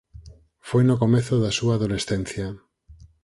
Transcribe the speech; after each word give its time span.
Foi 0.67 0.83
no 0.85 0.99
comezo 1.03 1.35
da 1.43 1.51
súa 1.57 1.73
adolescencia 1.77 2.47